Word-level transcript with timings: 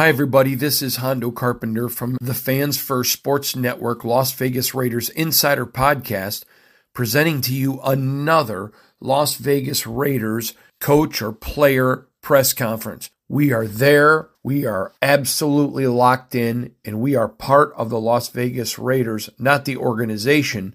Hi, 0.00 0.08
everybody. 0.08 0.54
This 0.54 0.80
is 0.80 0.96
Hondo 0.96 1.30
Carpenter 1.30 1.90
from 1.90 2.16
the 2.22 2.32
Fans 2.32 2.78
First 2.78 3.12
Sports 3.12 3.54
Network 3.54 4.02
Las 4.02 4.32
Vegas 4.32 4.74
Raiders 4.74 5.10
Insider 5.10 5.66
Podcast, 5.66 6.42
presenting 6.92 7.40
to 7.42 7.54
you 7.54 7.80
another 7.80 8.72
Las 9.00 9.36
Vegas 9.36 9.86
Raiders 9.86 10.54
coach 10.80 11.22
or 11.22 11.32
player 11.32 12.06
press 12.20 12.52
conference. 12.52 13.10
We 13.28 13.52
are 13.52 13.66
there. 13.66 14.30
We 14.42 14.66
are 14.66 14.92
absolutely 15.00 15.86
locked 15.86 16.34
in, 16.34 16.74
and 16.84 17.00
we 17.00 17.14
are 17.14 17.28
part 17.28 17.72
of 17.76 17.90
the 17.90 18.00
Las 18.00 18.28
Vegas 18.28 18.78
Raiders, 18.78 19.30
not 19.38 19.64
the 19.64 19.76
organization, 19.76 20.74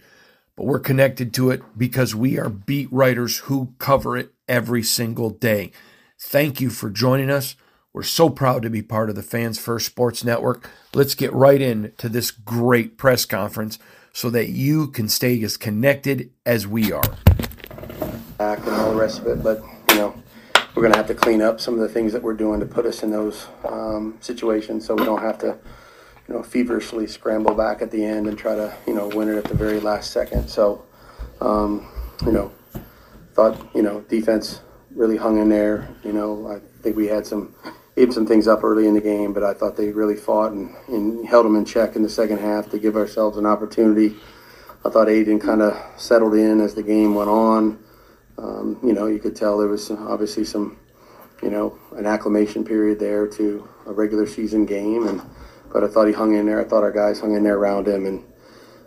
but 0.56 0.66
we're 0.66 0.80
connected 0.80 1.34
to 1.34 1.50
it 1.50 1.62
because 1.78 2.16
we 2.16 2.40
are 2.40 2.50
beat 2.50 2.92
writers 2.92 3.40
who 3.40 3.74
cover 3.78 4.16
it 4.16 4.32
every 4.48 4.84
single 4.84 5.32
day. 5.32 5.72
Thank 6.18 6.62
you 6.62 6.70
for 6.70 6.90
joining 6.90 7.30
us. 7.30 7.56
We're 7.92 8.04
so 8.04 8.30
proud 8.30 8.62
to 8.62 8.70
be 8.70 8.82
part 8.82 9.10
of 9.10 9.16
the 9.16 9.24
Fans 9.24 9.60
First 9.60 9.86
Sports 9.86 10.24
Network. 10.24 10.70
Let's 10.94 11.16
get 11.16 11.34
right 11.34 11.62
into 11.62 12.08
this 12.08 12.32
great 12.32 12.98
press 12.98 13.26
conference 13.26 13.80
so 14.16 14.30
that 14.30 14.48
you 14.48 14.88
can 14.88 15.10
stay 15.10 15.44
as 15.44 15.58
connected 15.58 16.32
as 16.46 16.66
we 16.66 16.90
are. 16.94 17.04
Back 18.38 18.60
and 18.60 18.70
all 18.70 18.92
the 18.92 18.98
rest 18.98 19.20
of 19.20 19.28
it, 19.28 19.44
but 19.44 19.62
you 19.90 19.96
know, 19.96 20.16
we're 20.74 20.84
going 20.84 20.94
to 20.94 20.98
have 20.98 21.08
to 21.08 21.14
clean 21.14 21.42
up 21.42 21.60
some 21.60 21.74
of 21.74 21.82
the 21.82 21.90
things 21.90 22.14
that 22.14 22.24
we're 22.24 22.34
doing 22.34 22.62
to 22.62 22.66
put 22.66 22.86
us 22.86 23.04
in 23.04 23.12
those 23.12 23.48
um, 23.66 24.18
situations, 24.22 24.86
so 24.86 24.96
we 24.96 25.04
don't 25.04 25.22
have 25.22 25.38
to, 25.40 25.58
you 26.28 26.34
know, 26.34 26.42
feverishly 26.44 27.08
scramble 27.08 27.54
back 27.54 27.82
at 27.82 27.92
the 27.92 28.06
end 28.06 28.28
and 28.28 28.38
try 28.38 28.56
to, 28.56 28.74
you 28.88 28.94
know, 28.94 29.10
win 29.10 29.28
it 29.28 29.36
at 29.36 29.44
the 29.44 29.54
very 29.54 29.82
last 29.82 30.12
second. 30.12 30.48
So, 30.48 30.86
um, 31.42 31.86
you 32.26 32.32
know, 32.32 32.54
thought 33.34 33.68
you 33.76 33.82
know 33.82 34.00
defense 34.02 34.62
really 34.92 35.18
hung 35.18 35.40
in 35.40 35.50
there. 35.50 35.90
You 36.06 36.14
know, 36.14 36.48
I 36.48 36.60
think 36.82 36.96
we 36.96 37.08
had 37.08 37.28
some 37.28 37.54
gave 37.96 38.14
some 38.14 38.26
things 38.26 38.48
up 38.48 38.64
early 38.64 38.88
in 38.88 38.94
the 38.94 39.02
game, 39.02 39.32
but 39.34 39.44
I 39.44 39.54
thought 39.54 39.78
they 39.78 39.90
really 39.92 40.16
fought 40.16 40.52
and, 40.52 40.76
and 40.88 41.26
held 41.26 41.46
them 41.46 41.56
in 41.56 41.64
check 41.64 41.96
in 41.96 42.04
the 42.04 42.10
second 42.10 42.40
half 42.40 42.70
to 42.72 42.80
give 42.80 42.96
ourselves 42.96 43.38
an 43.38 43.46
opportunity. 43.46 44.16
I 44.84 44.90
thought 44.90 45.10
Aidan 45.10 45.40
kind 45.40 45.62
of 45.62 45.82
settled 46.00 46.36
in 46.36 46.60
as 46.60 46.76
the 46.76 46.84
game 46.84 47.16
went 47.16 47.30
on. 47.30 47.80
Um, 48.38 48.80
you 48.84 48.94
know, 48.94 49.08
you 49.08 49.20
could 49.20 49.36
tell 49.36 49.58
there 49.58 49.70
was 49.70 49.90
obviously 49.90 50.44
some, 50.44 50.78
you 51.42 51.50
know, 51.50 51.80
an 51.96 52.06
acclimation 52.06 52.66
period 52.66 53.00
there 53.00 53.28
to 53.28 53.68
a 53.88 53.94
regular 53.94 54.28
season 54.28 54.66
game, 54.66 55.08
and 55.08 55.22
but 55.72 55.84
I 55.84 55.88
thought 55.88 56.08
he 56.08 56.14
hung 56.14 56.36
in 56.36 56.46
there. 56.46 56.60
I 56.60 56.66
thought 56.66 56.84
our 56.84 56.92
guys 56.92 57.20
hung 57.20 57.36
in 57.36 57.44
there 57.44 57.58
around 57.58 57.88
him, 57.88 58.06
and 58.06 58.24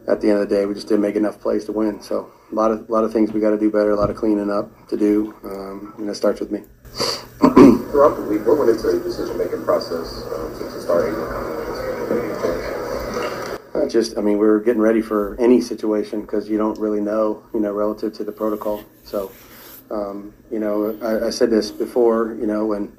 at 0.07 0.21
the 0.21 0.31
end 0.31 0.41
of 0.41 0.49
the 0.49 0.55
day, 0.55 0.67
we 0.67 0.75
just 0.75 0.87
didn't 0.87 1.03
make 1.03 1.17
enough 1.17 1.41
plays 1.41 1.65
to 1.65 1.73
win. 1.73 2.03
So 2.03 2.31
a 2.53 2.55
lot 2.55 2.71
of 2.71 2.89
a 2.89 2.93
lot 2.93 3.05
of 3.05 3.13
things 3.13 3.33
we 3.33 3.41
got 3.41 3.51
to 3.51 3.59
do 3.59 3.71
better, 3.71 3.91
a 3.91 3.97
lot 3.97 4.11
of 4.11 4.17
cleaning 4.17 4.51
up 4.51 4.89
to 4.89 4.97
do, 4.99 5.35
um, 5.45 5.95
and 5.97 6.11
it 6.11 6.15
starts 6.15 6.41
with 6.41 6.51
me. 6.51 6.63
Throughout 7.39 8.17
the 8.17 8.23
week, 8.29 8.45
what 8.47 8.59
went 8.59 8.71
into 8.71 8.91
the 8.91 9.01
decision-making 9.01 9.65
process 9.65 10.25
um, 10.35 10.53
to, 10.59 10.65
to 10.65 10.81
start 10.81 11.15
Uh, 13.75 13.89
just, 13.89 14.19
I 14.19 14.23
mean, 14.23 14.39
we 14.39 14.47
were 14.47 14.59
getting 14.59 14.83
ready 14.83 15.01
for 15.01 15.37
any 15.39 15.61
situation 15.61 16.23
because 16.23 16.49
you 16.49 16.59
don't 16.59 16.79
really 16.79 17.01
know, 17.01 17.45
you 17.55 17.61
know, 17.61 17.73
relative 17.73 18.13
to 18.15 18.25
the 18.25 18.33
protocol. 18.33 18.83
So, 19.05 19.31
um, 19.91 20.35
you 20.51 20.59
know, 20.59 20.99
I, 21.01 21.29
I 21.29 21.31
said 21.31 21.51
this 21.51 21.71
before, 21.71 22.35
you 22.41 22.47
know, 22.47 22.67
when 22.67 22.99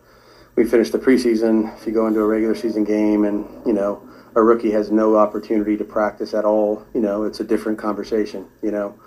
we 0.56 0.64
finish 0.64 0.90
the 0.90 1.00
preseason, 1.00 1.76
if 1.78 1.86
you 1.86 1.92
go 1.92 2.08
into 2.08 2.22
a 2.22 2.28
regular 2.28 2.56
season 2.56 2.86
game 2.86 3.26
and, 3.26 3.46
you 3.66 3.74
know, 3.74 4.02
a 4.36 4.42
rookie 4.42 4.72
has 4.72 4.90
no 4.90 5.18
opportunity 5.18 5.76
to 5.76 5.84
practice 5.84 6.34
at 6.34 6.46
all, 6.46 6.86
you 6.94 7.02
know, 7.02 7.24
it's 7.24 7.42
a 7.42 7.44
different 7.44 7.78
conversation, 7.78 8.48
you 8.62 8.72
know. 8.72 8.98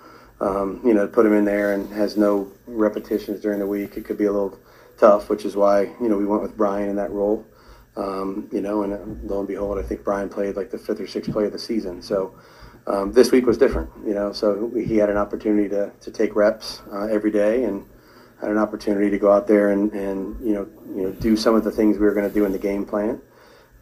Um, 0.41 0.81
you 0.83 0.93
know, 0.93 1.07
put 1.07 1.25
him 1.25 1.33
in 1.33 1.45
there 1.45 1.73
and 1.73 1.89
has 1.93 2.17
no 2.17 2.51
repetitions 2.67 3.39
during 3.39 3.59
the 3.59 3.67
week, 3.67 3.95
it 3.95 4.03
could 4.03 4.17
be 4.17 4.25
a 4.25 4.31
little 4.31 4.59
tough, 4.97 5.29
which 5.29 5.45
is 5.45 5.55
why, 5.55 5.81
you 5.81 6.09
know, 6.09 6.17
we 6.17 6.25
went 6.25 6.41
with 6.41 6.55
Brian 6.55 6.89
in 6.89 6.95
that 6.97 7.11
role. 7.11 7.45
Um, 7.95 8.49
you 8.51 8.61
know, 8.61 8.81
and 8.83 8.93
uh, 8.93 8.97
lo 9.23 9.39
and 9.39 9.47
behold, 9.47 9.77
I 9.77 9.83
think 9.83 10.03
Brian 10.03 10.27
played 10.27 10.55
like 10.55 10.71
the 10.71 10.79
fifth 10.79 10.99
or 10.99 11.07
sixth 11.07 11.31
play 11.31 11.45
of 11.45 11.51
the 11.51 11.59
season. 11.59 12.01
So 12.01 12.35
um, 12.87 13.13
this 13.13 13.31
week 13.31 13.45
was 13.45 13.57
different, 13.57 13.89
you 14.05 14.13
know. 14.13 14.31
So 14.31 14.71
he 14.75 14.97
had 14.97 15.09
an 15.09 15.17
opportunity 15.17 15.69
to, 15.69 15.91
to 16.01 16.11
take 16.11 16.35
reps 16.35 16.81
uh, 16.91 17.05
every 17.05 17.31
day 17.31 17.65
and 17.65 17.85
had 18.41 18.49
an 18.49 18.57
opportunity 18.57 19.09
to 19.09 19.19
go 19.19 19.31
out 19.31 19.47
there 19.47 19.69
and, 19.69 19.91
and 19.93 20.45
you 20.45 20.53
know 20.53 20.67
you 20.95 21.03
know 21.03 21.11
do 21.11 21.37
some 21.37 21.55
of 21.55 21.63
the 21.63 21.71
things 21.71 21.97
we 21.97 22.05
were 22.05 22.13
going 22.13 22.27
to 22.27 22.33
do 22.33 22.45
in 22.45 22.51
the 22.51 22.59
game 22.59 22.85
plan. 22.85 23.21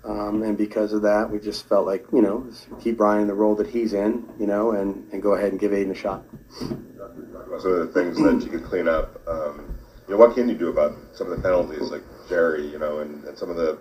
Um, 0.03 0.41
and 0.41 0.57
because 0.57 0.93
of 0.93 1.03
that, 1.03 1.29
we 1.29 1.39
just 1.39 1.67
felt 1.69 1.85
like 1.85 2.05
you 2.11 2.21
know 2.21 2.49
keep 2.81 2.97
Brian 2.97 3.21
in 3.21 3.27
the 3.27 3.33
role 3.33 3.55
that 3.55 3.67
he's 3.67 3.93
in, 3.93 4.29
you 4.39 4.47
know, 4.47 4.71
and, 4.71 5.07
and 5.13 5.21
go 5.21 5.33
ahead 5.33 5.51
and 5.51 5.59
give 5.59 5.73
Aidan 5.73 5.91
a 5.91 5.95
shot. 5.95 6.23
Some 6.59 7.71
of 7.71 7.79
the 7.79 7.91
things 7.93 8.17
that 8.17 8.41
you 8.43 8.49
could 8.49 8.63
clean 8.63 8.87
up. 8.87 9.21
Um, 9.27 9.77
you 10.11 10.17
know, 10.17 10.25
what 10.25 10.35
can 10.35 10.49
you 10.49 10.55
do 10.55 10.67
about 10.67 10.93
some 11.13 11.31
of 11.31 11.37
the 11.37 11.41
penalties, 11.41 11.89
like 11.89 12.03
Jerry, 12.27 12.67
you 12.67 12.77
know, 12.77 12.99
and, 12.99 13.23
and 13.23 13.37
some 13.37 13.49
of 13.49 13.55
the 13.55 13.77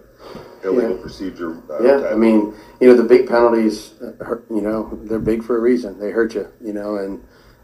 illegal 0.63 0.95
Yeah. 0.95 1.03
procedure? 1.03 1.57
Uh, 1.69 1.83
Yeah, 1.83 2.09
I 2.09 2.15
mean, 2.15 2.55
you 2.79 2.87
know, 2.87 2.95
the 2.95 3.03
big 3.03 3.29
penalties, 3.29 3.95
uh, 4.01 4.25
hurt, 4.25 4.45
you 4.49 4.61
know, 4.61 4.97
they're 5.03 5.19
big 5.19 5.43
for 5.43 5.57
a 5.57 5.61
reason. 5.61 5.99
They 5.99 6.13
hurt 6.13 6.37
you, 6.37 6.47
you 6.61 6.73
know, 6.73 6.99
and 6.99 7.21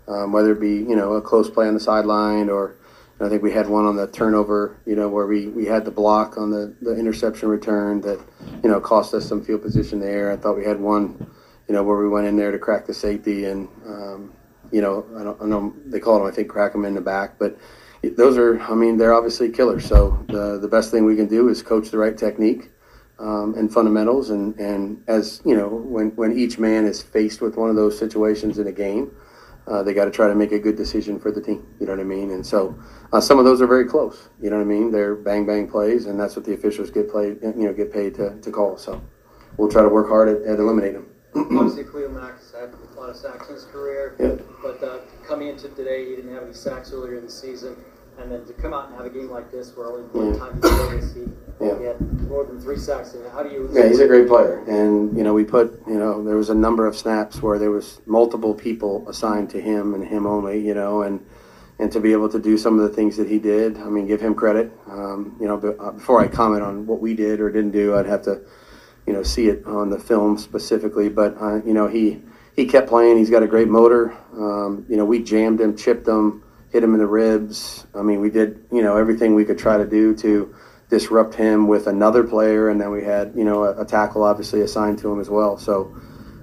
um, 0.09 0.33
whether 0.33 0.51
it 0.51 0.59
be, 0.59 0.79
you 0.79 0.97
know, 0.97 1.13
a 1.13 1.23
close 1.23 1.49
play 1.49 1.69
on 1.69 1.75
the 1.75 1.81
sideline 1.81 2.51
or, 2.51 2.75
I 3.21 3.29
think 3.29 3.45
we 3.45 3.53
had 3.53 3.69
one 3.69 3.87
on 3.87 3.95
the 3.95 4.09
turnover, 4.09 4.77
you 4.85 4.97
know, 4.97 5.09
where 5.09 5.27
we, 5.29 5.47
we 5.47 5.65
had 5.65 5.85
the 5.85 5.93
block 5.93 6.37
on 6.37 6.51
the, 6.51 6.75
the 6.83 6.97
interception 6.97 7.49
return 7.49 8.01
that, 8.01 8.19
you 8.65 8.69
know, 8.69 8.81
cost 8.81 9.15
us 9.15 9.25
some 9.27 9.45
field 9.45 9.62
position 9.62 10.01
there. 10.01 10.33
I 10.33 10.37
thought 10.37 10.57
we 10.57 10.65
had 10.65 10.81
one, 10.81 11.25
you 11.69 11.73
know, 11.75 11.85
where 11.85 11.97
we 11.99 12.09
went 12.09 12.27
in 12.27 12.37
there 12.37 12.51
to 12.51 12.59
crack 12.59 12.85
the 12.85 12.93
safety 12.93 13.45
and, 13.45 13.69
um, 13.87 14.33
you 14.73 14.83
know, 14.83 15.07
I 15.17 15.23
don't, 15.23 15.41
I 15.41 15.47
know 15.47 15.73
they 15.87 16.01
call 16.01 16.19
them, 16.19 16.27
I 16.27 16.33
think, 16.33 16.49
crack 16.49 16.73
them 16.73 16.85
in 16.85 16.95
the 16.95 17.01
back, 17.01 17.39
but 17.39 17.57
those 18.03 18.37
are, 18.37 18.61
I 18.61 18.75
mean, 18.75 18.97
they're 18.97 19.15
obviously 19.15 19.51
killers. 19.51 19.85
So 19.85 20.25
the, 20.29 20.59
the 20.59 20.69
best 20.69 20.91
thing 20.91 21.05
we 21.05 21.17
can 21.17 21.27
do 21.27 21.49
is 21.49 21.63
coach 21.63 21.91
the 21.91 21.99
right 21.99 22.17
technique 22.17 22.71
um, 23.19 23.55
and 23.57 23.73
fundamentals. 23.73 24.31
And, 24.31 24.59
and 24.59 25.03
as, 25.09 25.41
you 25.45 25.57
know, 25.57 25.69
when, 25.69 26.11
when 26.17 26.39
each 26.39 26.59
man 26.59 26.85
is 26.85 27.03
faced 27.03 27.41
with 27.41 27.57
one 27.57 27.71
of 27.71 27.77
those 27.77 27.99
situations 27.99 28.59
in 28.59 28.67
a 28.67 28.73
game, 28.73 29.15
uh, 29.67 29.83
they 29.83 29.93
got 29.93 30.05
to 30.05 30.11
try 30.11 30.29
to 30.29 30.35
make 30.35 30.53
a 30.53 30.59
good 30.59 30.77
decision 30.77 31.19
for 31.19 31.33
the 31.33 31.41
team. 31.41 31.67
You 31.81 31.87
know 31.87 31.93
what 31.93 32.01
I 32.01 32.05
mean? 32.05 32.31
And 32.31 32.47
so 32.47 32.79
uh, 33.13 33.21
some 33.21 33.39
of 33.39 33.45
those 33.45 33.61
are 33.61 33.67
very 33.67 33.85
close. 33.85 34.29
You 34.41 34.51
know 34.51 34.57
what 34.57 34.63
I 34.63 34.67
mean? 34.67 34.93
They're 34.93 35.17
bang 35.17 35.45
bang 35.45 35.69
plays, 35.69 36.07
and 36.07 36.21
that's 36.21 36.37
what 36.37 36.45
the 36.45 36.55
officials 36.55 36.91
get 36.91 37.11
played. 37.11 37.39
You 37.43 37.67
know, 37.67 37.73
get 37.73 37.93
paid 37.93 38.15
to, 38.15 38.39
to 38.41 38.51
call. 38.53 38.77
So 38.77 39.03
we'll 39.57 39.71
try 39.71 39.83
to 39.83 39.89
work 39.89 40.09
hard 40.09 40.29
at, 40.29 40.43
at 40.43 40.61
eliminating 40.61 40.95
them. 40.95 41.16
Obviously, 41.37 41.85
Khalil 41.85 42.11
Mack 42.11 42.38
has 42.38 42.50
had 42.53 42.71
a 42.97 43.00
lot 43.00 43.11
of 43.11 43.17
sacks 43.17 43.49
in 43.49 43.55
his 43.55 43.65
career, 43.65 44.15
Yep. 44.19 44.41
but 44.62 44.83
uh, 44.83 44.99
coming 45.27 45.49
into 45.49 45.69
today, 45.69 46.09
he 46.09 46.17
didn't 46.17 46.33
have 46.33 46.44
any 46.44 46.55
sacks 46.55 46.93
earlier 46.93 47.17
in 47.19 47.25
the 47.25 47.31
season. 47.31 47.77
And 48.19 48.33
then 48.33 48.47
to 48.47 48.55
come 48.55 48.73
out 48.73 48.88
and 48.88 48.97
have 48.97 49.05
a 49.05 49.11
game 49.11 49.31
like 49.31 49.50
this, 49.50 49.77
where 49.77 49.88
only 49.88 50.05
one 50.05 50.33
Yeah. 50.33 50.38
time 50.38 50.55
he 50.55 50.97
this, 50.97 51.12
he, 51.12 51.25
Yeah. 51.61 51.79
he 51.79 51.85
had 51.85 52.29
more 52.31 52.44
than 52.44 52.59
three 52.59 52.79
sacks 52.79 53.12
in 53.12 53.21
it. 53.21 53.31
How 53.31 53.43
do 53.43 53.50
you? 53.50 53.69
Yeah, 53.73 53.88
he's 53.88 54.00
a 54.00 54.06
great 54.06 54.27
player, 54.27 54.62
and 54.67 55.15
you 55.15 55.23
know 55.23 55.35
we 55.35 55.44
put 55.44 55.79
you 55.87 55.99
know 55.99 56.25
there 56.25 56.37
was 56.37 56.49
a 56.49 56.55
number 56.55 56.87
of 56.87 56.97
snaps 56.97 57.43
where 57.43 57.59
there 57.59 57.71
was 57.71 58.00
multiple 58.06 58.55
people 58.55 59.05
assigned 59.06 59.50
to 59.50 59.61
him 59.61 59.93
and 59.93 60.03
him 60.03 60.27
only, 60.27 60.59
you 60.59 60.73
know, 60.73 61.03
and 61.03 61.21
and 61.79 61.93
to 61.93 62.00
be 62.00 62.12
able 62.12 62.31
to 62.31 62.38
do 62.38 62.56
some 62.56 62.79
of 62.81 62.88
the 62.88 62.94
things 62.97 63.19
that 63.19 63.29
he 63.29 63.38
did, 63.38 63.77
I 63.77 63.91
mean, 63.91 64.06
give 64.06 64.19
him 64.23 64.35
credit. 64.35 64.73
Um, 64.91 65.37
you 65.38 65.47
know, 65.47 65.56
uh, 65.79 65.91
before 65.91 66.19
I 66.23 66.27
comment 66.27 66.62
on 66.62 66.87
what 66.87 67.00
we 67.03 67.12
did 67.12 67.38
or 67.38 67.50
didn't 67.50 67.73
do, 67.73 67.94
I'd 67.97 68.06
have 68.06 68.23
to 68.23 68.41
you 69.06 69.12
know 69.12 69.23
see 69.23 69.49
it 69.49 69.64
on 69.67 69.91
the 69.91 69.99
film 69.99 70.38
specifically. 70.38 71.08
But 71.08 71.41
uh, 71.41 71.62
you 71.64 71.75
know 71.75 71.88
he 71.88 72.23
he 72.56 72.67
kept 72.67 72.88
playing. 72.88 73.19
He's 73.19 73.31
got 73.31 73.43
a 73.43 73.47
great 73.47 73.69
motor. 73.69 74.17
Um, 74.32 74.87
you 74.88 74.97
know, 74.97 75.05
we 75.05 75.23
jammed 75.23 75.61
him, 75.61 75.76
chipped 75.76 76.08
him, 76.08 76.43
hit 76.70 76.82
him 76.82 76.94
in 76.94 76.99
the 76.99 77.06
ribs. 77.06 77.87
I 77.94 78.03
mean, 78.03 78.20
we 78.20 78.31
did 78.31 78.64
you 78.73 78.82
know 78.82 78.97
everything 78.97 79.35
we 79.35 79.44
could 79.44 79.58
try 79.58 79.76
to 79.76 79.87
do 79.87 80.14
to 80.17 80.55
disrupt 80.88 81.35
him 81.35 81.69
with 81.69 81.87
another 81.87 82.25
player, 82.25 82.70
and 82.70 82.81
then 82.81 82.91
we 82.91 83.05
had 83.05 83.32
you 83.37 83.44
know 83.44 83.64
a, 83.64 83.82
a 83.82 83.85
tackle 83.85 84.25
obviously 84.25 84.62
assigned 84.62 84.99
to 85.00 85.12
him 85.12 85.20
as 85.20 85.29
well. 85.29 85.59
So 85.59 85.94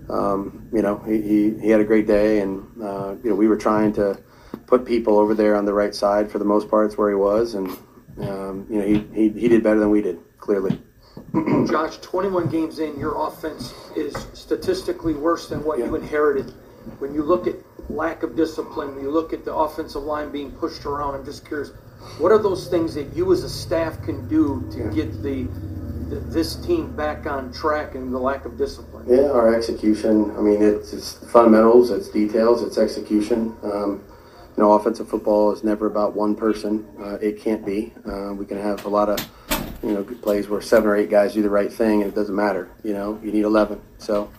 um, 0.09 0.69
you 0.71 0.81
know 0.81 0.97
he, 0.99 1.21
he, 1.21 1.59
he 1.59 1.69
had 1.69 1.81
a 1.81 1.85
great 1.85 2.07
day, 2.07 2.41
and 2.41 2.63
uh, 2.81 3.15
you 3.23 3.31
know 3.31 3.35
we 3.35 3.47
were 3.47 3.57
trying 3.57 3.93
to 3.93 4.21
put 4.67 4.85
people 4.85 5.17
over 5.17 5.33
there 5.33 5.55
on 5.55 5.65
the 5.65 5.73
right 5.73 5.95
side 5.95 6.31
for 6.31 6.37
the 6.39 6.45
most 6.45 6.69
part. 6.69 6.85
It's 6.85 6.97
where 6.97 7.09
he 7.09 7.15
was, 7.15 7.55
and 7.55 7.69
um, 8.19 8.67
you 8.69 8.79
know 8.79 8.85
he, 8.85 8.99
he 9.13 9.29
he 9.29 9.47
did 9.47 9.63
better 9.63 9.79
than 9.79 9.89
we 9.89 10.01
did 10.01 10.19
clearly. 10.37 10.79
Josh, 11.69 11.97
21 11.97 12.49
games 12.49 12.79
in, 12.79 12.99
your 12.99 13.27
offense 13.27 13.73
is 13.95 14.13
statistically 14.33 15.13
worse 15.13 15.47
than 15.49 15.63
what 15.63 15.79
you 15.79 15.95
inherited. 15.95 16.51
When 16.99 17.13
you 17.13 17.23
look 17.23 17.47
at 17.47 17.55
lack 17.89 18.23
of 18.23 18.35
discipline, 18.35 18.95
when 18.95 19.03
you 19.03 19.11
look 19.11 19.33
at 19.33 19.45
the 19.45 19.53
offensive 19.53 20.03
line 20.03 20.31
being 20.31 20.51
pushed 20.51 20.85
around, 20.85 21.15
I'm 21.15 21.25
just 21.25 21.45
curious, 21.45 21.69
what 22.17 22.31
are 22.31 22.37
those 22.37 22.67
things 22.67 22.93
that 22.95 23.15
you 23.15 23.31
as 23.31 23.43
a 23.43 23.49
staff 23.49 24.01
can 24.03 24.27
do 24.27 24.67
to 24.71 24.77
Yeah. 24.79 24.87
get 24.89 25.23
the, 25.23 25.43
the 26.09 26.19
this 26.19 26.55
team 26.57 26.95
back 26.95 27.25
on 27.25 27.51
track 27.53 27.95
and 27.95 28.13
the 28.13 28.19
lack 28.19 28.45
of 28.45 28.57
discipline? 28.57 29.05
Yeah, 29.07 29.31
our 29.31 29.53
execution. 29.55 30.31
I 30.37 30.41
mean, 30.41 30.61
it's, 30.61 30.93
it's 30.93 31.13
fundamentals, 31.31 31.91
it's 31.91 32.09
details, 32.09 32.61
it's 32.61 32.77
execution. 32.77 33.55
Um, 33.63 34.03
you 34.55 34.61
know, 34.63 34.73
offensive 34.73 35.09
football 35.09 35.51
is 35.51 35.63
never 35.63 35.87
about 35.87 36.15
one 36.15 36.35
person. 36.35 36.85
Uh, 36.99 37.15
it 37.15 37.39
can't 37.39 37.65
be. 37.65 37.91
Uh, 38.05 38.33
we 38.33 38.45
can 38.45 38.57
have 38.59 38.85
a 38.85 38.89
lot 38.89 39.09
of, 39.09 39.19
you 39.83 39.91
know, 39.91 40.03
plays 40.03 40.47
where 40.47 40.61
seven 40.61 40.89
or 40.89 40.95
eight 40.95 41.09
guys 41.09 41.33
do 41.33 41.41
the 41.41 41.49
right 41.49 41.71
thing, 41.71 42.01
and 42.01 42.11
it 42.11 42.15
doesn't 42.15 42.35
matter. 42.35 42.69
You 42.83 42.93
know, 42.93 43.19
you 43.23 43.31
need 43.31 43.43
eleven. 43.43 43.81
So, 43.97 44.31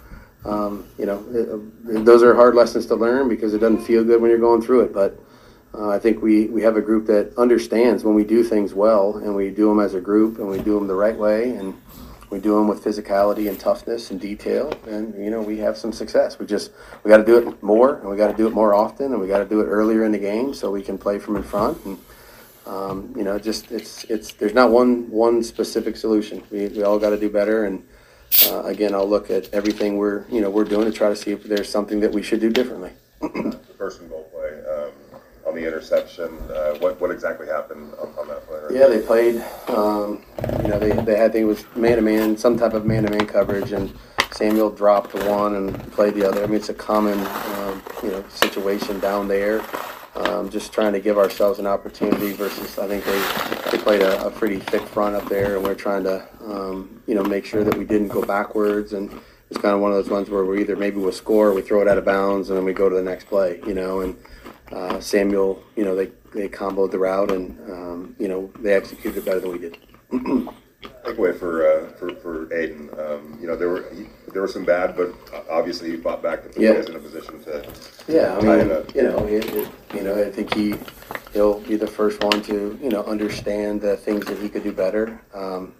um, 0.44 0.87
you 0.99 1.06
know, 1.06 1.25
it, 1.31 2.05
those 2.05 2.23
are 2.23 2.35
hard 2.35 2.55
lessons 2.55 2.87
to 2.87 2.94
learn 2.94 3.29
because 3.29 3.55
it 3.55 3.58
doesn't 3.58 3.85
feel 3.85 4.05
good 4.05 4.20
when 4.20 4.31
you're 4.31 4.41
going 4.41 4.62
through 4.62 4.81
it. 4.81 4.94
But 4.94 5.20
uh, 5.75 5.91
I 5.91 5.99
think 5.99 6.23
we, 6.23 6.46
we 6.46 6.62
have 6.62 6.76
a 6.76 6.81
group 6.81 7.06
that 7.06 7.37
understands 7.37 8.05
when 8.05 8.14
we 8.14 8.25
do 8.25 8.43
things 8.43 8.75
well, 8.75 9.17
and 9.17 9.35
we 9.35 9.50
do 9.50 9.69
them 9.69 9.81
as 9.81 9.94
a 9.94 10.00
group, 10.00 10.38
and 10.38 10.49
we 10.49 10.58
do 10.58 10.75
them 10.75 10.87
the 10.87 10.94
right 10.94 11.17
way, 11.17 11.50
and 11.56 11.75
we 12.31 12.41
do 12.41 12.55
them 12.56 12.69
with 12.69 12.82
physicality 12.82 13.49
and 13.49 13.61
toughness 13.61 14.11
and 14.11 14.20
detail, 14.20 14.73
and 14.87 15.14
you 15.23 15.31
know 15.31 15.43
we 15.43 15.58
have 15.58 15.76
some 15.76 15.93
success. 15.93 16.38
We 16.38 16.46
just 16.46 16.73
we 17.02 17.08
got 17.08 17.19
to 17.19 17.25
do 17.25 17.37
it 17.38 17.62
more, 17.62 17.96
and 17.96 18.08
we 18.08 18.17
got 18.17 18.31
to 18.31 18.37
do 18.37 18.46
it 18.46 18.55
more 18.55 18.75
often, 18.75 19.12
and 19.12 19.20
we 19.20 19.29
got 19.29 19.38
to 19.38 19.44
do 19.44 19.61
it 19.61 19.67
earlier 19.67 20.05
in 20.05 20.12
the 20.12 20.19
game 20.19 20.55
so 20.55 20.70
we 20.70 20.82
can 20.82 20.96
play 20.99 21.19
from 21.19 21.37
in 21.37 21.43
front. 21.43 21.85
And 21.85 21.99
um, 22.67 23.13
you 23.17 23.25
know, 23.25 23.39
just 23.39 23.71
it's 23.71 24.05
it's 24.05 24.33
there's 24.35 24.55
not 24.55 24.71
one 24.71 25.11
one 25.11 25.43
specific 25.43 25.97
solution. 25.97 26.43
We 26.51 26.69
we 26.69 26.83
all 26.83 26.99
got 26.99 27.11
to 27.11 27.19
do 27.19 27.29
better, 27.29 27.65
and 27.65 27.87
uh, 28.47 28.63
again, 28.65 28.95
I'll 28.95 29.09
look 29.09 29.31
at 29.31 29.53
everything 29.53 29.97
we're 29.99 30.25
you 30.31 30.41
know 30.41 30.51
we're 30.51 30.65
doing 30.65 30.87
to 30.87 30.93
try 30.93 31.09
to 31.09 31.17
see 31.17 31.33
if 31.33 31.45
there's 31.45 31.69
something 31.69 32.01
that 32.01 32.13
we 32.13 32.23
should 32.23 32.41
do 32.41 32.51
differently. 32.51 32.91
the 33.21 33.59
first 33.77 34.01
and 34.01 34.09
goal 34.09 34.31
play 34.33 34.51
um, 34.71 34.93
on 35.47 35.55
the 35.55 35.67
interception. 35.67 36.27
Uh, 36.51 36.75
what 36.79 36.99
what 37.01 37.11
exactly 37.11 37.47
happened 37.47 37.93
on, 37.95 38.09
on 38.19 38.29
that 38.29 38.47
play? 38.47 38.59
Right? 38.61 38.75
Yeah, 38.75 38.87
they 38.87 39.01
played. 39.01 39.45
Um, 39.69 40.25
you 40.63 40.69
know, 40.69 40.79
they, 40.79 40.93
they 41.03 41.17
had 41.17 41.31
I 41.31 41.33
think 41.33 41.43
it 41.43 41.45
was 41.45 41.65
man 41.77 41.97
to 41.97 42.03
man, 42.03 42.37
some 42.37 42.59
type 42.59 42.73
of 42.73 42.87
man 42.87 43.05
to 43.05 43.11
man 43.11 43.27
coverage, 43.27 43.73
and 43.73 43.93
Samuel 44.33 44.71
dropped 44.71 45.15
one 45.15 45.55
and 45.55 45.93
played 45.93 46.15
the 46.15 46.27
other. 46.27 46.43
I 46.43 46.47
mean, 46.47 46.57
it's 46.57 46.71
a 46.71 46.75
common 46.75 47.19
um, 47.19 47.83
you 48.03 48.11
know 48.11 48.25
situation 48.31 49.01
down 49.01 49.29
there. 49.29 49.63
Um, 50.17 50.49
just 50.49 50.73
trying 50.73 50.93
to 50.93 51.01
give 51.01 51.19
ourselves 51.19 51.59
an 51.59 51.67
opportunity 51.67 52.33
versus 52.33 52.79
I 52.79 52.87
think 52.87 53.05
they 53.05 53.71
they 53.77 53.83
played 53.83 54.01
a, 54.01 54.27
a 54.27 54.31
pretty 54.31 54.61
thick 54.61 54.83
front 54.83 55.17
up 55.17 55.29
there, 55.29 55.57
and 55.57 55.65
we're 55.65 55.75
trying 55.75 56.05
to 56.05 56.27
um, 56.45 57.03
you 57.07 57.15
know 57.17 57.25
make 57.25 57.45
sure 57.45 57.65
that 57.65 57.77
we 57.77 57.85
didn't 57.85 58.09
go 58.09 58.23
backwards 58.23 58.93
and. 58.93 59.11
It's 59.51 59.61
kind 59.61 59.75
of 59.75 59.83
one 59.83 59.93
of 59.93 59.99
those 59.99 60.09
ones 60.11 60.31
where 60.31 60.45
we 60.45 60.63
either 60.63 60.75
maybe 60.75 60.97
we'll 60.97 61.13
score, 61.13 61.53
we 61.53 61.61
throw 61.61 61.83
it 61.83 61.87
out 61.87 61.99
of 61.99 62.05
bounds, 62.05 62.49
and 62.49 62.57
then 62.59 62.65
we 62.65 62.73
go 62.73 62.89
to 62.89 62.97
the 62.97 63.03
next 63.03 63.27
play, 63.27 63.61
you 63.67 63.75
know. 63.75 64.01
And 64.01 64.17
uh, 64.73 64.99
Samuel, 65.01 65.63
you 65.77 65.85
know, 65.85 65.95
they 65.95 66.11
they 66.33 66.49
comboed 66.49 66.91
the 66.91 66.99
route, 66.99 67.31
and 67.31 67.61
um, 67.71 68.17
you 68.19 68.27
know 68.27 68.51
they 68.61 68.73
executed 68.73 69.19
it 69.19 69.25
better 69.27 69.41
than 69.41 69.53
we 69.53 69.59
did. 69.59 69.79
Takeaway 71.05 71.39
for 71.39 71.71
uh, 71.71 71.93
for 71.99 72.15
for 72.17 72.53
Aidan. 72.55 72.89
Um, 72.99 73.39
you 73.41 73.47
know 73.47 73.55
there 73.55 73.69
were 73.69 73.85
he, 73.95 74.07
there 74.33 74.41
were 74.43 74.49
some 74.49 74.65
bad, 74.65 74.97
but 74.97 75.15
obviously 75.49 75.91
he 75.91 75.99
fought 75.99 76.23
back 76.23 76.43
to 76.43 76.49
put 76.49 76.59
Yeah. 76.63 76.73
guys 76.75 76.87
in 76.87 76.97
a 76.97 76.99
position 76.99 77.45
to. 77.45 77.65
Yeah, 78.09 78.37
I 78.37 78.41
mean, 78.41 78.69
you 78.95 79.03
know, 79.03 79.27
it, 79.27 79.45
it, 79.55 79.69
you 79.94 80.02
know, 80.02 80.23
I 80.23 80.31
think 80.31 80.55
he 80.55 80.75
he'll 81.32 81.61
be 81.61 81.76
the 81.76 81.87
first 81.87 82.23
one 82.23 82.43
to 82.43 82.79
you 82.82 82.91
know 82.91 83.02
understand 83.05 83.81
the 83.81 83.96
things 83.96 84.27
that 84.27 84.39
he 84.39 84.48
could 84.48 84.63
do 84.63 84.72
better. 84.72 85.20
Um, 85.32 85.74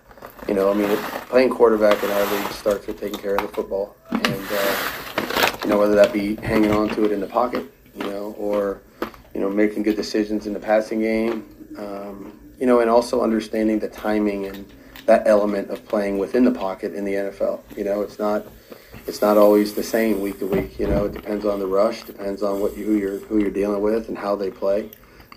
you 0.49 0.55
know, 0.55 0.71
I 0.71 0.75
mean, 0.75 0.97
playing 1.29 1.51
quarterback 1.51 2.03
in 2.03 2.11
our 2.11 2.33
league 2.33 2.53
starts 2.53 2.87
with 2.87 3.01
taking 3.01 3.19
care 3.19 3.35
of 3.35 3.43
the 3.43 3.49
football, 3.49 3.97
and 4.11 4.25
uh, 4.25 5.57
you 5.63 5.71
know 5.71 5.79
whether 5.79 5.95
that 5.95 6.13
be 6.13 6.37
hanging 6.37 6.73
on 6.73 6.89
to 6.91 7.05
it 7.05 7.13
in 7.13 7.21
the 7.21 7.27
pocket, 7.27 7.65
you 7.97 8.05
know, 8.05 8.35
or 8.39 8.81
you 9.35 9.41
know 9.41 9.51
making 9.51 9.83
good 9.83 9.97
decisions 9.97 10.47
in 10.47 10.53
the 10.53 10.61
passing 10.61 11.01
game, 11.01 11.47
um, 11.79 12.39
you 12.59 12.67
know, 12.67 12.81
and 12.81 12.91
also 12.91 13.23
understanding 13.23 13.79
the 13.79 13.89
timing 13.89 14.47
and 14.47 14.71
that 15.07 15.27
element 15.27 15.71
of 15.71 15.87
playing 15.87 16.19
within 16.19 16.45
the 16.45 16.51
pocket 16.51 16.95
in 16.95 17.05
the 17.05 17.15
NFL. 17.15 17.61
You 17.77 17.85
know, 17.85 18.03
it's 18.03 18.19
not 18.19 18.47
it's 19.07 19.21
not 19.21 19.37
always 19.37 19.75
the 19.75 19.83
same 19.83 20.21
week 20.21 20.39
to 20.39 20.47
week. 20.47 20.79
You 20.79 20.87
know, 20.87 21.07
it 21.07 21.13
depends 21.13 21.45
on 21.45 21.59
the 21.59 21.67
rush, 21.67 22.05
depends 22.05 22.43
on 22.43 22.61
what 22.61 22.77
you, 22.77 22.85
who 22.85 22.97
you're 22.97 23.19
who 23.19 23.39
you're 23.39 23.51
dealing 23.51 23.83
with 23.83 24.09
and 24.09 24.17
how 24.17 24.37
they 24.37 24.51
play. 24.51 24.91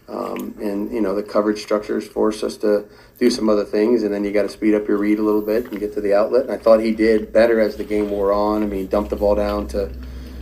Um, 0.07 0.55
and 0.61 0.91
you 0.91 1.01
know, 1.01 1.13
the 1.13 1.23
coverage 1.23 1.61
structures 1.61 2.07
force 2.07 2.43
us 2.43 2.55
to 2.57 2.85
do 3.19 3.29
some 3.29 3.49
other 3.49 3.65
things, 3.65 4.03
and 4.03 4.13
then 4.13 4.23
you 4.23 4.31
got 4.31 4.43
to 4.43 4.49
speed 4.49 4.73
up 4.73 4.87
your 4.87 4.97
read 4.97 5.19
a 5.19 5.23
little 5.23 5.41
bit 5.41 5.69
and 5.69 5.79
get 5.79 5.93
to 5.93 6.01
the 6.01 6.13
outlet. 6.13 6.43
And 6.43 6.51
I 6.51 6.57
thought 6.57 6.79
he 6.79 6.91
did 6.91 7.33
better 7.33 7.59
as 7.59 7.75
the 7.75 7.83
game 7.83 8.09
wore 8.09 8.31
on. 8.31 8.63
I 8.63 8.67
mean, 8.67 8.81
he 8.81 8.87
dumped 8.87 9.09
the 9.09 9.17
ball 9.17 9.35
down 9.35 9.67
to 9.69 9.91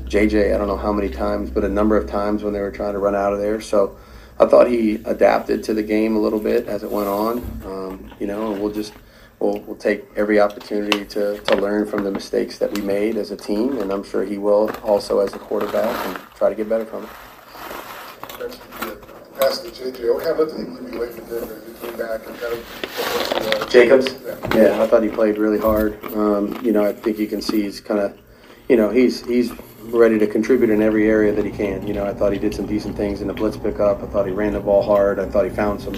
JJ. 0.03 0.53
I 0.53 0.57
don't 0.57 0.67
know 0.67 0.77
how 0.77 0.93
many 0.93 1.09
times, 1.09 1.49
but 1.49 1.63
a 1.63 1.69
number 1.69 1.97
of 1.97 2.07
times 2.07 2.43
when 2.43 2.53
they 2.53 2.59
were 2.59 2.71
trying 2.71 2.93
to 2.93 2.99
run 2.99 3.15
out 3.15 3.33
of 3.33 3.39
there. 3.39 3.59
So 3.59 3.97
I 4.39 4.45
thought 4.45 4.67
he 4.67 4.95
adapted 5.05 5.63
to 5.63 5.73
the 5.73 5.81
game 5.81 6.15
a 6.15 6.19
little 6.19 6.39
bit 6.39 6.67
as 6.67 6.83
it 6.83 6.91
went 6.91 7.07
on. 7.07 7.37
Um, 7.65 8.13
you 8.19 8.27
know, 8.27 8.51
and 8.51 8.61
we'll 8.61 8.73
just 8.73 8.93
we'll, 9.39 9.59
we'll 9.61 9.75
take 9.75 10.05
every 10.15 10.39
opportunity 10.39 11.05
to, 11.05 11.37
to 11.39 11.55
learn 11.55 11.85
from 11.85 12.03
the 12.03 12.11
mistakes 12.11 12.57
that 12.59 12.71
we 12.71 12.81
made 12.81 13.17
as 13.17 13.31
a 13.31 13.37
team, 13.37 13.79
and 13.79 13.91
I'm 13.91 14.03
sure 14.03 14.23
he 14.25 14.37
will 14.37 14.69
also 14.83 15.19
as 15.19 15.33
a 15.33 15.39
quarterback 15.39 16.05
and 16.07 16.17
try 16.35 16.49
to 16.49 16.55
get 16.55 16.69
better 16.69 16.85
from 16.85 17.03
it. 17.03 17.09
Pass 19.39 19.59
to 19.59 19.69
JJ. 19.69 20.13
What 20.13 20.23
kind 20.23 20.39
of 20.39 20.49
did 20.49 20.59
he 20.59 20.73
give 20.73 20.93
you 20.93 20.99
late 20.99 21.09
in 21.11 21.15
the 21.27 21.45
game 21.45 21.61
he 21.81 21.87
came 21.87 21.97
back 21.97 22.25
and 22.25 22.39
kind 22.39 22.53
of? 22.53 23.61
uh, 23.61 23.67
Jacobs? 23.67 24.13
Yeah. 24.23 24.55
Yeah, 24.55 24.81
I 24.81 24.87
thought 24.87 25.03
he 25.03 25.09
played 25.09 25.37
really 25.37 25.59
hard. 25.59 26.01
Um, 26.13 26.57
you 26.63 26.71
know, 26.71 26.85
I 26.85 26.93
think 26.93 27.19
you 27.19 27.27
can 27.27 27.41
see 27.41 27.63
he's 27.63 27.81
kind 27.81 27.99
of, 27.99 28.17
you 28.69 28.77
know, 28.77 28.89
he's 28.89 29.25
he's 29.25 29.51
ready 29.83 30.17
to 30.17 30.27
contribute 30.27 30.69
in 30.69 30.81
every 30.81 31.09
area 31.09 31.33
that 31.33 31.45
he 31.45 31.51
can. 31.51 31.85
You 31.85 31.93
know, 31.93 32.05
I 32.05 32.13
thought 32.13 32.31
he 32.31 32.39
did 32.39 32.55
some 32.55 32.65
decent 32.65 32.95
things 32.95 33.21
in 33.21 33.27
the 33.27 33.33
blitz 33.33 33.57
pickup. 33.57 34.01
I 34.01 34.07
thought 34.07 34.25
he 34.25 34.31
ran 34.31 34.53
the 34.53 34.59
ball 34.59 34.81
hard. 34.81 35.19
I 35.19 35.27
thought 35.29 35.43
he 35.43 35.51
found 35.51 35.81
some 35.81 35.95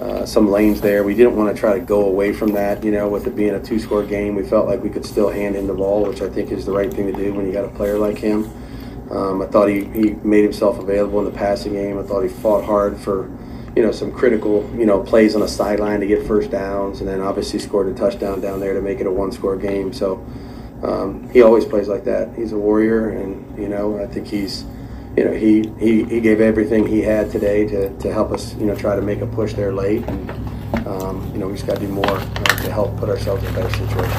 uh, 0.00 0.26
some 0.26 0.50
lanes 0.50 0.80
there. 0.80 1.04
We 1.04 1.14
didn't 1.14 1.36
want 1.36 1.54
to 1.54 1.58
try 1.58 1.78
to 1.78 1.84
go 1.84 2.06
away 2.06 2.32
from 2.32 2.52
that. 2.52 2.84
You 2.84 2.90
know, 2.90 3.08
with 3.08 3.26
it 3.26 3.34
being 3.34 3.54
a 3.54 3.62
two-score 3.62 4.04
game, 4.04 4.34
we 4.34 4.42
felt 4.42 4.66
like 4.66 4.82
we 4.82 4.90
could 4.90 5.06
still 5.06 5.30
hand 5.30 5.56
him 5.56 5.66
the 5.66 5.74
ball, 5.74 6.04
which 6.04 6.20
I 6.20 6.28
think 6.28 6.50
is 6.50 6.66
the 6.66 6.72
right 6.72 6.92
thing 6.92 7.06
to 7.06 7.12
do 7.12 7.32
when 7.32 7.46
you 7.46 7.52
got 7.52 7.64
a 7.64 7.68
player 7.68 7.98
like 7.98 8.18
him. 8.18 8.50
Um, 9.10 9.40
I 9.40 9.46
thought 9.46 9.68
he, 9.68 9.84
he 9.84 10.10
made 10.24 10.42
himself 10.42 10.78
available 10.78 11.20
in 11.20 11.24
the 11.24 11.30
passing 11.30 11.74
game. 11.74 11.98
I 11.98 12.02
thought 12.02 12.22
he 12.22 12.28
fought 12.28 12.64
hard 12.64 12.98
for, 12.98 13.30
you 13.76 13.82
know, 13.82 13.92
some 13.92 14.10
critical, 14.10 14.68
you 14.76 14.84
know, 14.84 15.00
plays 15.00 15.34
on 15.36 15.42
the 15.42 15.48
sideline 15.48 16.00
to 16.00 16.06
get 16.06 16.26
first 16.26 16.50
downs, 16.50 17.00
and 17.00 17.08
then 17.08 17.20
obviously 17.20 17.60
scored 17.60 17.86
a 17.86 17.94
touchdown 17.94 18.40
down 18.40 18.58
there 18.58 18.74
to 18.74 18.82
make 18.82 18.98
it 18.98 19.06
a 19.06 19.10
one-score 19.10 19.56
game. 19.56 19.92
So 19.92 20.26
um, 20.82 21.30
he 21.30 21.40
always 21.42 21.64
plays 21.64 21.86
like 21.86 22.04
that. 22.04 22.34
He's 22.34 22.52
a 22.52 22.58
warrior, 22.58 23.10
and 23.10 23.56
you 23.56 23.68
know, 23.68 23.98
I 24.02 24.06
think 24.08 24.26
he's, 24.26 24.64
you 25.16 25.24
know, 25.24 25.32
he 25.32 25.68
he, 25.78 26.04
he 26.04 26.20
gave 26.20 26.40
everything 26.40 26.86
he 26.86 27.00
had 27.00 27.30
today 27.30 27.66
to, 27.66 27.96
to 27.98 28.12
help 28.12 28.32
us, 28.32 28.54
you 28.56 28.66
know, 28.66 28.74
try 28.74 28.94
to 28.96 29.02
make 29.02 29.20
a 29.20 29.26
push 29.26 29.54
there 29.54 29.72
late, 29.72 30.04
and 30.08 30.30
um, 30.86 31.30
you 31.32 31.38
know, 31.38 31.48
we 31.48 31.54
just 31.54 31.66
got 31.66 31.78
to 31.78 31.86
do 31.86 31.92
more 31.92 32.06
uh, 32.06 32.44
to 32.62 32.70
help 32.70 32.96
put 32.98 33.08
ourselves 33.08 33.42
in 33.42 33.50
a 33.50 33.52
better 33.54 33.70
situation. 33.70 34.10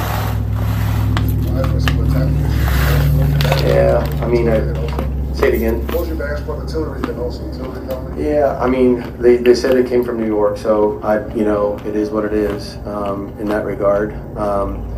Yeah, 3.67 4.19
I 4.21 4.27
mean, 4.27 4.47
I, 4.47 5.07
Say 5.37 5.49
it 5.49 5.53
again. 5.53 5.85
What 5.89 5.99
was 5.99 6.07
your 6.07 6.17
basketball 6.17 6.61
artillery 6.61 6.99
then 7.01 7.19
also? 7.19 7.43
Artillery 7.43 7.87
company? 7.87 8.25
Yeah, 8.25 8.57
I 8.59 8.67
mean, 8.67 9.21
they, 9.21 9.37
they 9.37 9.53
said 9.53 9.77
it 9.77 9.87
came 9.87 10.03
from 10.03 10.19
New 10.19 10.25
York, 10.25 10.57
so 10.57 10.99
I, 11.03 11.31
you 11.35 11.45
know, 11.45 11.77
it 11.85 11.95
is 11.95 12.09
what 12.09 12.25
it 12.25 12.33
is 12.33 12.77
um, 12.87 13.27
in 13.37 13.47
that 13.49 13.63
regard. 13.63 14.15
Um, 14.35 14.96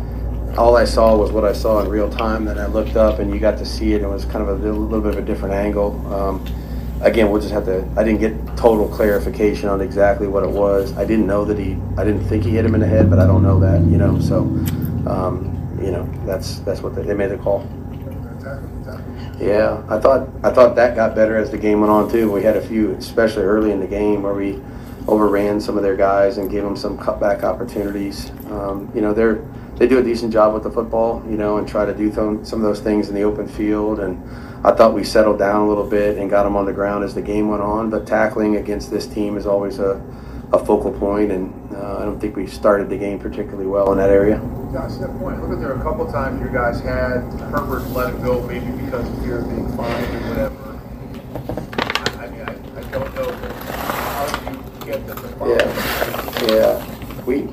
all 0.56 0.76
I 0.76 0.84
saw 0.84 1.16
was 1.16 1.32
what 1.32 1.44
I 1.44 1.52
saw 1.52 1.80
in 1.80 1.88
real 1.88 2.10
time. 2.10 2.44
Then 2.44 2.58
I 2.58 2.66
looked 2.66 2.96
up 2.96 3.18
and 3.18 3.32
you 3.32 3.40
got 3.40 3.58
to 3.58 3.66
see 3.66 3.92
it. 3.92 3.96
And 3.96 4.04
it 4.04 4.08
was 4.08 4.24
kind 4.24 4.42
of 4.42 4.48
a 4.48 4.54
little, 4.54 4.80
little 4.80 5.00
bit 5.00 5.14
of 5.14 5.18
a 5.18 5.26
different 5.26 5.54
angle. 5.54 5.92
Um, 6.12 6.44
again, 7.02 7.30
we'll 7.30 7.40
just 7.40 7.52
have 7.52 7.64
to. 7.66 7.86
I 7.96 8.04
didn't 8.04 8.20
get 8.20 8.56
total 8.56 8.88
clarification 8.88 9.68
on 9.68 9.80
exactly 9.80 10.26
what 10.26 10.44
it 10.44 10.50
was. 10.50 10.96
I 10.96 11.04
didn't 11.04 11.26
know 11.26 11.44
that 11.44 11.58
he. 11.58 11.76
I 11.96 12.04
didn't 12.04 12.24
think 12.26 12.44
he 12.44 12.50
hit 12.50 12.64
him 12.64 12.74
in 12.74 12.80
the 12.80 12.86
head, 12.86 13.10
but 13.10 13.18
I 13.18 13.26
don't 13.26 13.42
know 13.42 13.58
that. 13.60 13.80
You 13.82 13.98
know, 13.98 14.20
so 14.20 14.40
um, 15.10 15.78
you 15.82 15.90
know 15.90 16.08
that's 16.26 16.60
that's 16.60 16.82
what 16.82 16.94
they, 16.94 17.02
they 17.02 17.14
made 17.14 17.30
the 17.30 17.38
call. 17.38 17.66
Yeah, 19.38 19.82
I 19.88 19.98
thought 19.98 20.28
I 20.42 20.50
thought 20.50 20.76
that 20.76 20.94
got 20.94 21.14
better 21.14 21.36
as 21.36 21.50
the 21.50 21.58
game 21.58 21.80
went 21.80 21.90
on 21.90 22.10
too. 22.10 22.30
We 22.30 22.42
had 22.42 22.56
a 22.56 22.66
few, 22.66 22.92
especially 22.92 23.44
early 23.44 23.72
in 23.72 23.80
the 23.80 23.86
game, 23.86 24.22
where 24.22 24.34
we 24.34 24.60
overran 25.08 25.60
some 25.60 25.76
of 25.76 25.82
their 25.82 25.96
guys 25.96 26.36
and 26.36 26.50
gave 26.50 26.62
them 26.62 26.76
some 26.76 26.98
cutback 26.98 27.42
opportunities. 27.42 28.30
Um, 28.50 28.90
you 28.94 29.00
know, 29.00 29.14
they're 29.14 29.42
they 29.80 29.88
do 29.88 29.98
a 29.98 30.02
decent 30.02 30.30
job 30.30 30.52
with 30.52 30.62
the 30.62 30.70
football, 30.70 31.24
you 31.26 31.38
know, 31.38 31.56
and 31.56 31.66
try 31.66 31.86
to 31.86 31.94
do 31.94 32.12
some 32.12 32.38
of 32.38 32.60
those 32.60 32.80
things 32.80 33.08
in 33.08 33.14
the 33.14 33.22
open 33.22 33.48
field. 33.48 33.98
And 34.00 34.22
I 34.62 34.72
thought 34.72 34.92
we 34.92 35.02
settled 35.02 35.38
down 35.38 35.62
a 35.62 35.68
little 35.68 35.88
bit 35.88 36.18
and 36.18 36.28
got 36.28 36.42
them 36.42 36.54
on 36.54 36.66
the 36.66 36.72
ground 36.74 37.02
as 37.02 37.14
the 37.14 37.22
game 37.22 37.48
went 37.48 37.62
on. 37.62 37.88
But 37.88 38.06
tackling 38.06 38.56
against 38.56 38.90
this 38.90 39.06
team 39.06 39.38
is 39.38 39.46
always 39.46 39.78
a 39.78 40.04
a 40.52 40.64
focal 40.64 40.92
point, 40.92 41.30
and 41.30 41.54
uh, 41.74 41.98
I 41.98 42.04
don't 42.04 42.20
think 42.20 42.34
we 42.34 42.46
started 42.46 42.90
the 42.90 42.98
game 42.98 43.20
particularly 43.20 43.68
well 43.68 43.92
in 43.92 43.98
that 43.98 44.10
area. 44.10 44.36
I 44.36 44.88
that 44.88 45.16
point. 45.18 45.40
Look 45.40 45.52
at 45.52 45.60
there 45.60 45.72
a 45.72 45.82
couple 45.82 46.10
times 46.10 46.42
you 46.42 46.48
guys 46.48 46.80
had 46.80 47.22
Herbert 47.52 47.88
let 47.90 48.12
it 48.12 48.22
go, 48.22 48.42
maybe 48.46 48.70
because 48.84 49.08
of 49.08 49.22
fear 49.22 49.38
of 49.38 49.48
being 49.48 49.68
fined 49.76 50.16
or 50.16 50.28
whatever. 50.28 50.80
I, 52.18 52.24
I 52.24 52.30
mean, 52.30 52.42
I, 52.42 52.52
I 52.78 52.82
don't 52.90 53.14
know 53.14 53.30
how 53.70 54.26
do 54.26 54.50
you 54.50 54.84
get 54.84 55.06
them 55.06 55.16
to. 55.16 55.28
Yeah, 55.48 56.52
yeah. 56.52 57.24
We 57.24 57.48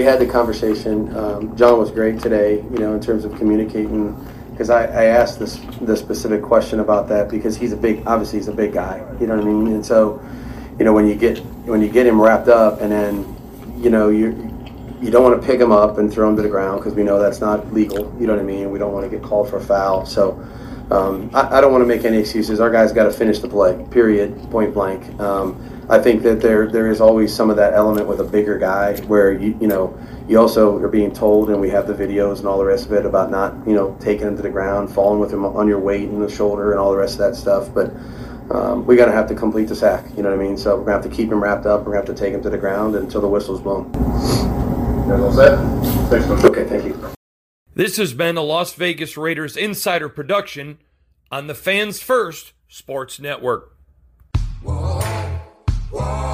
we 0.00 0.06
had 0.06 0.18
the 0.18 0.26
conversation. 0.26 1.14
Um, 1.14 1.54
John 1.58 1.78
was 1.78 1.90
great 1.90 2.20
today, 2.20 2.54
you 2.54 2.78
know, 2.78 2.94
in 2.94 3.02
terms 3.02 3.26
of 3.26 3.36
communicating. 3.36 4.16
Because 4.50 4.70
I, 4.70 4.84
I 4.84 5.04
asked 5.04 5.38
this 5.38 5.56
the 5.82 5.94
specific 5.94 6.42
question 6.42 6.80
about 6.80 7.06
that 7.08 7.28
because 7.28 7.54
he's 7.54 7.72
a 7.72 7.76
big, 7.76 8.02
obviously 8.06 8.38
he's 8.38 8.48
a 8.48 8.52
big 8.52 8.72
guy, 8.72 9.04
you 9.20 9.26
know 9.26 9.36
what 9.36 9.44
I 9.44 9.48
mean, 9.48 9.74
and 9.74 9.84
so 9.84 10.22
you 10.78 10.86
know 10.86 10.94
when 10.94 11.06
you 11.06 11.14
get 11.14 11.38
when 11.66 11.82
you 11.82 11.90
get 11.90 12.06
him 12.06 12.20
wrapped 12.20 12.48
up 12.48 12.80
and 12.80 12.90
then 12.90 13.36
you 13.76 13.90
know 13.90 14.08
you 14.08 14.28
you 15.02 15.10
don't 15.10 15.22
want 15.22 15.38
to 15.40 15.46
pick 15.46 15.60
him 15.60 15.70
up 15.70 15.98
and 15.98 16.10
throw 16.10 16.28
him 16.28 16.36
to 16.36 16.42
the 16.42 16.48
ground 16.48 16.80
because 16.80 16.94
we 16.94 17.02
know 17.02 17.18
that's 17.18 17.40
not 17.40 17.72
legal. 17.74 18.04
You 18.18 18.26
know 18.26 18.34
what 18.34 18.40
I 18.40 18.44
mean? 18.44 18.70
We 18.70 18.78
don't 18.78 18.92
want 18.92 19.10
to 19.10 19.14
get 19.14 19.26
called 19.26 19.50
for 19.50 19.58
a 19.58 19.64
foul. 19.64 20.06
So 20.06 20.32
um, 20.90 21.30
I, 21.34 21.58
I, 21.58 21.60
don't 21.60 21.72
want 21.72 21.82
to 21.82 21.86
make 21.86 22.04
any 22.04 22.18
excuses. 22.18 22.60
Our 22.60 22.70
guys 22.70 22.92
got 22.92 23.04
to 23.04 23.12
finish 23.12 23.38
the 23.38 23.48
play. 23.48 23.86
Period. 23.90 24.34
Point 24.50 24.74
blank. 24.74 25.18
Um, 25.20 25.56
I 25.90 25.98
think 25.98 26.22
that 26.22 26.40
there 26.40 26.68
there 26.68 26.88
is 26.88 27.00
always 27.00 27.34
some 27.34 27.50
of 27.50 27.56
that 27.56 27.74
element 27.74 28.06
with 28.06 28.20
a 28.20 28.24
bigger 28.24 28.56
guy 28.56 28.96
where 29.02 29.32
you 29.32 29.58
you 29.60 29.66
know 29.66 29.98
you 30.28 30.38
also 30.38 30.78
are 30.78 30.88
being 30.88 31.12
told 31.12 31.50
and 31.50 31.60
we 31.60 31.68
have 31.70 31.88
the 31.88 31.94
videos 31.94 32.38
and 32.38 32.46
all 32.46 32.58
the 32.58 32.64
rest 32.64 32.86
of 32.86 32.92
it 32.92 33.04
about 33.04 33.32
not 33.32 33.54
you 33.66 33.74
know 33.74 33.96
taking 34.00 34.28
him 34.28 34.36
to 34.36 34.42
the 34.42 34.50
ground, 34.50 34.94
falling 34.94 35.18
with 35.18 35.32
him 35.32 35.44
on 35.44 35.66
your 35.66 35.80
weight 35.80 36.08
and 36.08 36.22
the 36.22 36.30
shoulder 36.30 36.70
and 36.70 36.78
all 36.78 36.92
the 36.92 36.96
rest 36.96 37.14
of 37.14 37.18
that 37.18 37.34
stuff. 37.34 37.74
But 37.74 37.90
um, 38.54 38.86
we 38.86 38.94
got 38.94 39.06
to 39.06 39.12
have 39.12 39.26
to 39.28 39.34
complete 39.34 39.66
the 39.66 39.74
sack. 39.74 40.04
You 40.16 40.22
know 40.22 40.30
what 40.30 40.38
I 40.38 40.42
mean? 40.42 40.56
So 40.56 40.76
we're 40.76 40.84
gonna 40.84 41.02
have 41.02 41.10
to 41.10 41.16
keep 41.16 41.30
him 41.30 41.42
wrapped 41.42 41.66
up. 41.66 41.80
We're 41.80 41.92
gonna 41.92 42.06
have 42.06 42.16
to 42.16 42.22
take 42.22 42.34
him 42.34 42.42
to 42.44 42.50
the 42.50 42.58
ground 42.58 42.94
until 42.94 43.20
the 43.20 43.28
whistle's 43.28 43.60
blown. 43.60 43.92
All 45.10 45.32
set. 45.32 45.58
Okay, 46.44 46.64
thank 46.68 46.84
you. 46.84 47.14
This 47.74 47.96
has 47.96 48.14
been 48.14 48.36
a 48.36 48.42
Las 48.42 48.74
Vegas 48.74 49.16
Raiders 49.16 49.56
insider 49.56 50.08
production 50.08 50.78
on 51.32 51.48
the 51.48 51.54
Fans 51.54 52.00
First 52.00 52.52
Sports 52.68 53.18
Network. 53.18 53.76
Whoa, 54.62 54.99
Whoa! 55.92 56.29